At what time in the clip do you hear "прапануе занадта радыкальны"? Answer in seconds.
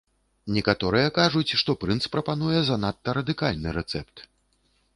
2.15-3.75